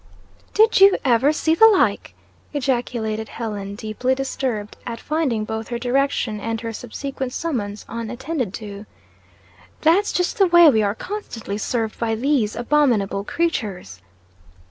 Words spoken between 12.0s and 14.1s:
these abominable creatures."